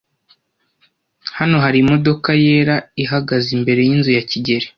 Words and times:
Hano 1.37 1.55
hari 1.63 1.77
imodoka 1.83 2.29
yera 2.45 2.75
ihagaze 3.03 3.47
imbere 3.57 3.79
yinzu 3.87 4.11
ya 4.17 4.23
kigeli. 4.29 4.67